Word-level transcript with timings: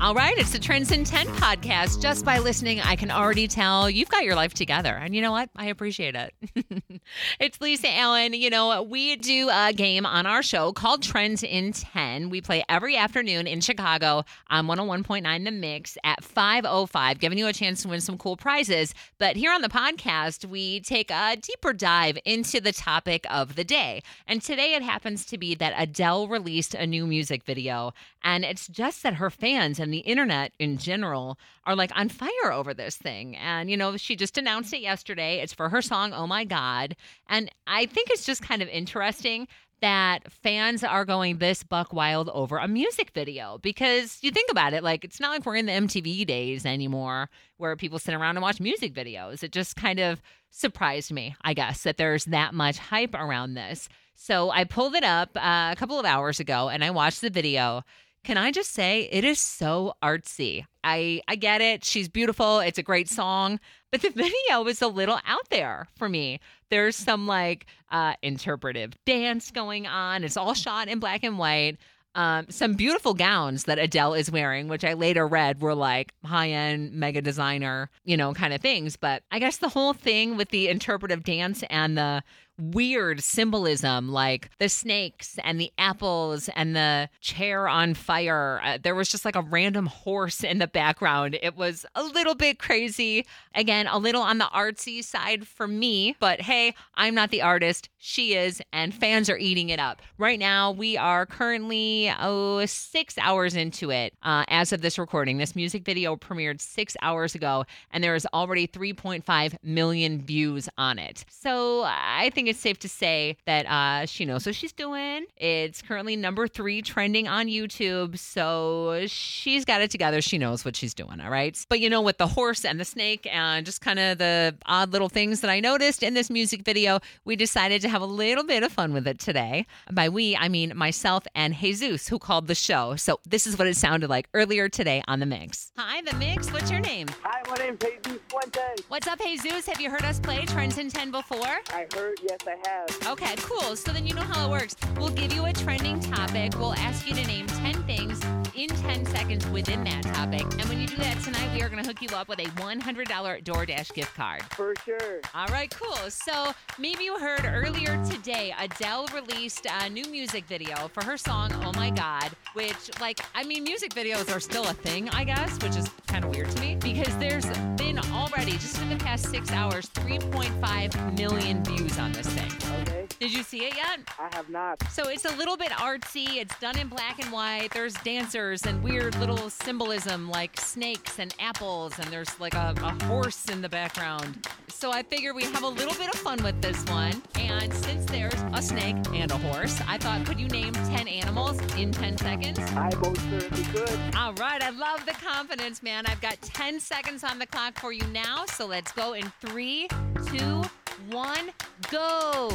All 0.00 0.14
right, 0.14 0.36
it's 0.38 0.52
the 0.52 0.58
Trends 0.58 0.92
in 0.92 1.04
10 1.04 1.26
podcast. 1.26 2.00
Just 2.00 2.24
by 2.24 2.38
listening, 2.38 2.80
I 2.80 2.96
can 2.96 3.10
already 3.10 3.46
tell 3.46 3.90
you've 3.90 4.08
got 4.08 4.24
your 4.24 4.34
life 4.34 4.54
together. 4.54 4.94
And 4.94 5.14
you 5.14 5.20
know 5.20 5.30
what? 5.30 5.50
I 5.54 5.66
appreciate 5.66 6.14
it. 6.14 6.32
it's 7.38 7.60
Lisa 7.60 7.94
Allen. 7.94 8.32
You 8.32 8.48
know, 8.48 8.82
we 8.82 9.16
do 9.16 9.50
a 9.52 9.74
game 9.74 10.06
on 10.06 10.24
our 10.24 10.42
show 10.42 10.72
called 10.72 11.02
Trends 11.02 11.42
in 11.42 11.72
10. 11.72 12.30
We 12.30 12.40
play 12.40 12.64
every 12.66 12.96
afternoon 12.96 13.46
in 13.46 13.60
Chicago 13.60 14.24
on 14.48 14.66
101.9 14.66 15.44
The 15.44 15.50
Mix 15.50 15.98
at 16.02 16.22
5.05, 16.22 17.18
giving 17.18 17.36
you 17.36 17.46
a 17.46 17.52
chance 17.52 17.82
to 17.82 17.88
win 17.88 18.00
some 18.00 18.16
cool 18.16 18.38
prizes. 18.38 18.94
But 19.18 19.36
here 19.36 19.52
on 19.52 19.60
the 19.60 19.68
podcast, 19.68 20.46
we 20.46 20.80
take 20.80 21.10
a 21.10 21.36
deeper 21.36 21.74
dive 21.74 22.16
into 22.24 22.58
the 22.58 22.72
topic 22.72 23.26
of 23.28 23.54
the 23.54 23.64
day. 23.64 24.02
And 24.26 24.40
today 24.40 24.72
it 24.72 24.82
happens 24.82 25.26
to 25.26 25.36
be 25.36 25.54
that 25.56 25.74
Adele 25.76 26.26
released 26.26 26.74
a 26.74 26.86
new 26.86 27.06
music 27.06 27.44
video. 27.44 27.92
And 28.22 28.44
it's 28.46 28.66
just 28.66 29.02
that 29.02 29.14
her 29.14 29.30
fans 29.30 29.78
and 29.78 29.89
the 29.90 29.98
internet 29.98 30.52
in 30.58 30.78
general 30.78 31.38
are 31.64 31.76
like 31.76 31.90
on 31.96 32.08
fire 32.08 32.52
over 32.52 32.74
this 32.74 32.96
thing. 32.96 33.36
And, 33.36 33.70
you 33.70 33.76
know, 33.76 33.96
she 33.96 34.16
just 34.16 34.38
announced 34.38 34.72
it 34.72 34.80
yesterday. 34.80 35.40
It's 35.40 35.54
for 35.54 35.68
her 35.68 35.82
song, 35.82 36.12
Oh 36.12 36.26
My 36.26 36.44
God. 36.44 36.96
And 37.28 37.50
I 37.66 37.86
think 37.86 38.10
it's 38.10 38.24
just 38.24 38.42
kind 38.42 38.62
of 38.62 38.68
interesting 38.68 39.48
that 39.80 40.30
fans 40.30 40.84
are 40.84 41.04
going 41.04 41.38
this 41.38 41.62
buck 41.62 41.92
wild 41.92 42.28
over 42.30 42.58
a 42.58 42.68
music 42.68 43.10
video 43.14 43.58
because 43.62 44.18
you 44.22 44.30
think 44.30 44.50
about 44.50 44.72
it 44.72 44.82
like 44.82 45.04
it's 45.04 45.20
not 45.20 45.30
like 45.30 45.46
we're 45.46 45.56
in 45.56 45.66
the 45.66 45.72
MTV 45.72 46.26
days 46.26 46.66
anymore 46.66 47.28
where 47.56 47.76
people 47.76 47.98
sit 47.98 48.14
around 48.14 48.36
and 48.36 48.42
watch 48.42 48.60
music 48.60 48.92
videos 48.92 49.42
it 49.42 49.52
just 49.52 49.76
kind 49.76 49.98
of 49.98 50.20
surprised 50.50 51.12
me 51.12 51.34
I 51.42 51.54
guess 51.54 51.82
that 51.84 51.96
there's 51.96 52.26
that 52.26 52.54
much 52.54 52.78
hype 52.78 53.14
around 53.14 53.54
this 53.54 53.88
so 54.14 54.50
I 54.50 54.64
pulled 54.64 54.94
it 54.94 55.04
up 55.04 55.30
uh, 55.36 55.70
a 55.72 55.76
couple 55.76 55.98
of 55.98 56.04
hours 56.04 56.40
ago 56.40 56.68
and 56.68 56.84
I 56.84 56.90
watched 56.90 57.22
the 57.22 57.30
video 57.30 57.82
can 58.24 58.36
I 58.36 58.50
just 58.52 58.72
say 58.72 59.08
it 59.10 59.24
is 59.24 59.38
so 59.38 59.94
artsy? 60.02 60.64
I 60.84 61.22
I 61.28 61.36
get 61.36 61.60
it. 61.60 61.84
She's 61.84 62.08
beautiful. 62.08 62.60
It's 62.60 62.78
a 62.78 62.82
great 62.82 63.08
song, 63.08 63.60
but 63.90 64.02
the 64.02 64.10
video 64.14 64.66
is 64.66 64.82
a 64.82 64.88
little 64.88 65.18
out 65.26 65.48
there 65.50 65.88
for 65.96 66.08
me. 66.08 66.40
There's 66.70 66.96
some 66.96 67.26
like 67.26 67.66
uh, 67.90 68.14
interpretive 68.22 68.92
dance 69.04 69.50
going 69.50 69.86
on. 69.86 70.24
It's 70.24 70.36
all 70.36 70.54
shot 70.54 70.88
in 70.88 70.98
black 70.98 71.24
and 71.24 71.38
white. 71.38 71.78
Um, 72.16 72.46
some 72.50 72.74
beautiful 72.74 73.14
gowns 73.14 73.64
that 73.64 73.78
Adele 73.78 74.14
is 74.14 74.30
wearing, 74.32 74.66
which 74.66 74.84
I 74.84 74.94
later 74.94 75.28
read 75.28 75.60
were 75.62 75.76
like 75.76 76.12
high 76.24 76.50
end 76.50 76.92
mega 76.92 77.22
designer, 77.22 77.88
you 78.04 78.16
know, 78.16 78.34
kind 78.34 78.52
of 78.52 78.60
things. 78.60 78.96
But 78.96 79.22
I 79.30 79.38
guess 79.38 79.58
the 79.58 79.68
whole 79.68 79.92
thing 79.92 80.36
with 80.36 80.48
the 80.48 80.68
interpretive 80.68 81.22
dance 81.22 81.62
and 81.70 81.96
the 81.96 82.22
weird 82.60 83.22
symbolism 83.22 84.08
like 84.10 84.50
the 84.58 84.68
snakes 84.68 85.38
and 85.42 85.60
the 85.60 85.72
apples 85.78 86.48
and 86.54 86.76
the 86.76 87.08
chair 87.20 87.68
on 87.68 87.94
fire. 87.94 88.60
Uh, 88.62 88.78
there 88.82 88.94
was 88.94 89.08
just 89.08 89.24
like 89.24 89.36
a 89.36 89.42
random 89.42 89.86
horse 89.86 90.44
in 90.44 90.58
the 90.58 90.66
background. 90.66 91.38
It 91.42 91.56
was 91.56 91.86
a 91.94 92.02
little 92.02 92.34
bit 92.34 92.58
crazy. 92.58 93.26
Again, 93.54 93.86
a 93.86 93.98
little 93.98 94.22
on 94.22 94.38
the 94.38 94.48
artsy 94.54 95.02
side 95.02 95.46
for 95.46 95.66
me, 95.66 96.16
but 96.20 96.40
hey, 96.40 96.74
I'm 96.94 97.14
not 97.14 97.30
the 97.30 97.42
artist. 97.42 97.88
She 97.98 98.34
is, 98.34 98.62
and 98.72 98.94
fans 98.94 99.28
are 99.28 99.36
eating 99.36 99.70
it 99.70 99.78
up. 99.78 100.02
Right 100.18 100.38
now, 100.38 100.70
we 100.70 100.96
are 100.96 101.26
currently, 101.26 102.12
oh, 102.20 102.64
six 102.66 103.16
hours 103.18 103.54
into 103.54 103.90
it 103.90 104.14
uh, 104.22 104.44
as 104.48 104.72
of 104.72 104.82
this 104.82 104.98
recording. 104.98 105.38
This 105.38 105.56
music 105.56 105.84
video 105.84 106.16
premiered 106.16 106.60
six 106.60 106.96
hours 107.02 107.34
ago, 107.34 107.64
and 107.90 108.02
there 108.02 108.14
is 108.14 108.26
already 108.32 108.66
3.5 108.66 109.56
million 109.62 110.22
views 110.22 110.68
on 110.78 110.98
it. 110.98 111.24
So 111.28 111.84
I 111.84 112.30
think 112.34 112.48
it's 112.50 112.60
safe 112.60 112.78
to 112.80 112.88
say 112.88 113.36
that 113.46 113.66
uh, 113.66 114.06
she 114.06 114.24
knows 114.24 114.44
what 114.44 114.54
she's 114.54 114.72
doing. 114.72 115.26
It's 115.36 115.80
currently 115.82 116.16
number 116.16 116.46
three 116.46 116.82
trending 116.82 117.28
on 117.28 117.46
YouTube. 117.46 118.18
So 118.18 119.04
she's 119.06 119.64
got 119.64 119.80
it 119.80 119.90
together. 119.90 120.20
She 120.20 120.38
knows 120.38 120.64
what 120.64 120.76
she's 120.76 120.94
doing. 120.94 121.20
All 121.20 121.30
right. 121.30 121.56
But 121.68 121.80
you 121.80 121.88
know, 121.88 122.02
with 122.02 122.18
the 122.18 122.26
horse 122.26 122.64
and 122.64 122.78
the 122.78 122.84
snake 122.84 123.26
and 123.30 123.64
just 123.64 123.80
kind 123.80 123.98
of 123.98 124.18
the 124.18 124.54
odd 124.66 124.92
little 124.92 125.08
things 125.08 125.40
that 125.40 125.50
I 125.50 125.60
noticed 125.60 126.02
in 126.02 126.14
this 126.14 126.30
music 126.30 126.62
video, 126.62 127.00
we 127.24 127.36
decided 127.36 127.80
to 127.82 127.88
have 127.88 128.02
a 128.02 128.06
little 128.06 128.44
bit 128.44 128.62
of 128.62 128.72
fun 128.72 128.92
with 128.92 129.06
it 129.06 129.18
today. 129.18 129.66
By 129.90 130.08
we, 130.08 130.36
I 130.36 130.48
mean 130.48 130.72
myself 130.76 131.24
and 131.34 131.54
Jesus, 131.54 132.08
who 132.08 132.18
called 132.18 132.46
the 132.46 132.54
show. 132.54 132.96
So 132.96 133.20
this 133.26 133.46
is 133.46 133.58
what 133.58 133.66
it 133.66 133.76
sounded 133.76 134.10
like 134.10 134.28
earlier 134.34 134.68
today 134.68 135.02
on 135.08 135.20
The 135.20 135.26
Mix. 135.26 135.72
Hi, 135.76 136.02
The 136.02 136.16
Mix. 136.16 136.52
What's 136.52 136.70
your 136.70 136.80
name? 136.80 137.06
Hi, 137.22 137.39
my 137.50 137.56
name's 137.56 137.80
Jesus 137.80 138.20
Fuentes. 138.28 138.84
What's 138.86 139.08
up, 139.08 139.18
Jesus? 139.20 139.66
Have 139.66 139.80
you 139.80 139.90
heard 139.90 140.04
us 140.04 140.20
play 140.20 140.44
Trends 140.46 140.78
in 140.78 140.88
10 140.88 141.10
before? 141.10 141.40
I 141.40 141.86
heard, 141.92 142.18
yes, 142.22 142.38
I 142.46 142.56
have. 142.68 143.12
Okay, 143.12 143.34
cool. 143.38 143.74
So 143.74 143.90
then 143.90 144.06
you 144.06 144.14
know 144.14 144.22
how 144.22 144.46
it 144.46 144.50
works. 144.50 144.76
We'll 144.96 145.10
give 145.10 145.32
you 145.32 145.46
a 145.46 145.52
trending 145.52 145.98
topic. 145.98 146.52
We'll 146.56 146.74
ask 146.74 147.08
you 147.08 147.14
to 147.14 147.26
name 147.26 147.48
10 147.48 147.82
things 147.84 148.22
in 148.54 148.68
10 148.68 149.04
seconds 149.06 149.46
within 149.48 149.82
that 149.84 150.02
topic. 150.02 150.42
And 150.42 150.64
when 150.66 150.80
you 150.80 150.86
do 150.86 150.96
that 150.96 151.18
tonight, 151.22 151.52
we 151.52 151.62
are 151.62 151.68
going 151.68 151.82
to 151.82 151.88
hook 151.88 152.00
you 152.00 152.16
up 152.16 152.28
with 152.28 152.38
a 152.38 152.44
$100 152.44 153.06
DoorDash 153.42 153.94
gift 153.94 154.14
card. 154.14 154.42
For 154.50 154.74
sure. 154.84 155.20
All 155.34 155.48
right, 155.48 155.70
cool. 155.70 155.96
So 156.08 156.52
maybe 156.78 157.04
you 157.04 157.18
heard 157.18 157.44
earlier 157.44 158.00
today, 158.04 158.54
Adele 158.60 159.08
released 159.12 159.66
a 159.82 159.90
new 159.90 160.04
music 160.04 160.44
video 160.44 160.88
for 160.88 161.04
her 161.04 161.16
song, 161.16 161.52
Oh 161.64 161.72
My 161.72 161.90
God, 161.90 162.30
which, 162.52 162.90
like, 163.00 163.20
I 163.34 163.42
mean, 163.42 163.64
music 163.64 163.92
videos 163.92 164.34
are 164.34 164.40
still 164.40 164.68
a 164.68 164.74
thing, 164.74 165.08
I 165.10 165.24
guess, 165.24 165.60
which 165.62 165.76
is 165.76 165.88
kind 166.06 166.24
of 166.24 166.30
weird 166.30 166.50
to 166.50 166.60
me 166.60 166.76
because 166.76 167.16
there's 167.40 167.58
been 167.76 167.98
already, 168.12 168.52
just 168.52 168.80
in 168.80 168.88
the 168.88 168.96
past 168.96 169.30
six 169.30 169.50
hours, 169.52 169.88
3.5 169.90 171.18
million 171.18 171.64
views 171.64 171.98
on 171.98 172.12
this 172.12 172.26
thing. 172.26 172.50
Okay. 172.82 173.09
Did 173.20 173.34
you 173.34 173.42
see 173.42 173.66
it 173.66 173.76
yet? 173.76 174.00
I 174.18 174.34
have 174.34 174.48
not. 174.48 174.82
So 174.90 175.10
it's 175.10 175.26
a 175.26 175.36
little 175.36 175.58
bit 175.58 175.68
artsy. 175.72 176.36
It's 176.36 176.58
done 176.58 176.78
in 176.78 176.88
black 176.88 177.22
and 177.22 177.30
white. 177.30 177.68
There's 177.70 177.92
dancers 177.96 178.64
and 178.64 178.82
weird 178.82 179.14
little 179.16 179.50
symbolism 179.50 180.30
like 180.30 180.58
snakes 180.58 181.18
and 181.18 181.34
apples, 181.38 181.98
and 181.98 182.08
there's 182.08 182.40
like 182.40 182.54
a, 182.54 182.74
a 182.82 183.04
horse 183.04 183.44
in 183.50 183.60
the 183.60 183.68
background. 183.68 184.48
So 184.68 184.90
I 184.90 185.02
figure 185.02 185.34
we 185.34 185.44
have 185.44 185.62
a 185.64 185.68
little 185.68 185.92
bit 185.96 186.08
of 186.08 186.18
fun 186.18 186.42
with 186.42 186.62
this 186.62 186.82
one. 186.86 187.22
And 187.34 187.70
since 187.74 188.06
there's 188.06 188.42
a 188.54 188.62
snake 188.62 188.96
and 189.12 189.30
a 189.30 189.36
horse, 189.36 189.78
I 189.86 189.98
thought, 189.98 190.24
could 190.24 190.40
you 190.40 190.48
name 190.48 190.72
10 190.72 191.06
animals 191.06 191.60
in 191.76 191.92
10 191.92 192.16
seconds? 192.16 192.58
I 192.58 192.88
most 193.02 193.20
certainly 193.28 193.64
could. 193.64 194.16
All 194.16 194.32
right, 194.32 194.62
I 194.62 194.70
love 194.70 195.04
the 195.04 195.12
confidence, 195.12 195.82
man. 195.82 196.06
I've 196.06 196.22
got 196.22 196.40
10 196.40 196.80
seconds 196.80 197.22
on 197.22 197.38
the 197.38 197.46
clock 197.46 197.78
for 197.78 197.92
you 197.92 198.06
now. 198.06 198.46
So 198.46 198.64
let's 198.64 198.92
go 198.92 199.12
in 199.12 199.30
three, 199.42 199.88
two, 200.24 200.62
one, 201.10 201.50
go. 201.90 202.50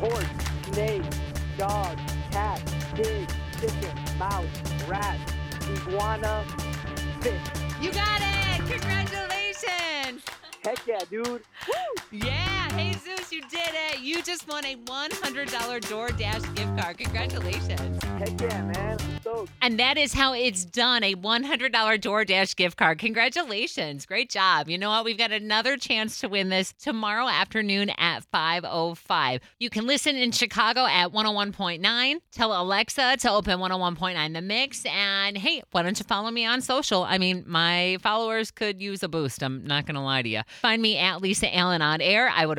Horse, 0.00 0.26
snake, 0.72 1.02
dog, 1.56 1.98
cat, 2.30 2.60
pig, 2.94 3.28
chicken, 3.60 3.98
mouse, 4.18 4.46
rat, 4.88 5.18
iguana, 5.70 6.44
fish. 7.20 7.40
You 7.80 7.92
got 7.92 8.20
it! 8.20 8.58
Congratulations! 8.68 10.24
Heck 10.64 10.86
yeah, 10.86 11.00
dude. 11.10 11.42
Yeah, 12.10 12.61
Jesus, 12.76 13.32
you 13.32 13.42
did 13.42 13.70
it. 13.90 14.00
You 14.00 14.22
just 14.22 14.48
won 14.48 14.64
a 14.64 14.76
$100 14.76 15.46
DoorDash 15.46 16.54
gift 16.54 16.78
card. 16.78 16.98
Congratulations. 16.98 18.04
Heck 18.04 18.40
yeah, 18.40 18.62
man. 18.62 18.98
I'm. 19.26 19.48
And 19.60 19.78
that 19.78 19.96
is 19.96 20.12
how 20.12 20.32
it's 20.32 20.64
done 20.64 21.02
a 21.02 21.14
$100 21.14 21.70
DoorDash 21.70 22.56
gift 22.56 22.76
card. 22.76 22.98
Congratulations. 22.98 24.06
Great 24.06 24.30
job. 24.30 24.68
You 24.68 24.78
know 24.78 24.90
what? 24.90 25.04
We've 25.04 25.18
got 25.18 25.32
another 25.32 25.76
chance 25.76 26.20
to 26.20 26.28
win 26.28 26.48
this 26.48 26.72
tomorrow 26.72 27.28
afternoon 27.28 27.90
at 27.98 28.24
5.05. 28.32 29.40
You 29.58 29.70
can 29.70 29.86
listen 29.86 30.16
in 30.16 30.32
Chicago 30.32 30.86
at 30.86 31.12
101.9. 31.12 32.16
Tell 32.32 32.60
Alexa 32.60 33.16
to 33.18 33.30
open 33.30 33.58
101.9 33.58 34.34
The 34.34 34.42
Mix. 34.42 34.84
And 34.86 35.38
hey, 35.38 35.62
why 35.70 35.82
don't 35.82 35.98
you 35.98 36.04
follow 36.04 36.30
me 36.30 36.44
on 36.44 36.60
social? 36.60 37.04
I 37.04 37.18
mean, 37.18 37.44
my 37.46 37.98
followers 38.02 38.50
could 38.50 38.80
use 38.80 39.02
a 39.02 39.08
boost. 39.08 39.42
I'm 39.42 39.64
not 39.64 39.86
going 39.86 39.94
to 39.94 40.00
lie 40.00 40.22
to 40.22 40.28
you. 40.28 40.42
Find 40.60 40.82
me 40.82 40.98
at 40.98 41.22
Lisa 41.22 41.54
Allen 41.54 41.82
on 41.82 42.00
air. 42.00 42.30
I 42.34 42.46
would 42.46 42.58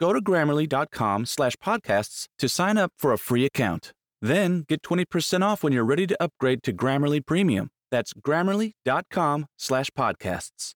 Go 0.00 0.12
to 0.12 0.20
grammarly.com 0.20 1.26
slash 1.26 1.56
podcasts 1.56 2.26
to 2.38 2.48
sign 2.48 2.78
up 2.78 2.92
for 2.98 3.12
a 3.12 3.18
free 3.18 3.44
account. 3.44 3.92
Then 4.20 4.64
get 4.68 4.82
20% 4.82 5.42
off 5.42 5.62
when 5.62 5.72
you're 5.72 5.84
ready 5.84 6.06
to 6.06 6.16
upgrade 6.22 6.62
to 6.62 6.72
Grammarly 6.72 7.24
Premium. 7.24 7.68
That's 7.90 8.14
grammarly.com 8.14 9.46
slash 9.58 9.90
podcasts. 9.90 10.72